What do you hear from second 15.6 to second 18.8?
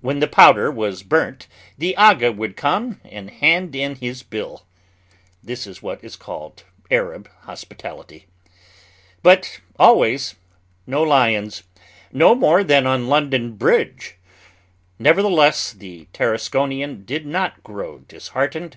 the Tarasconian did not grow disheartened.